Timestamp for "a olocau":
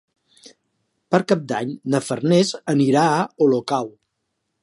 3.09-3.93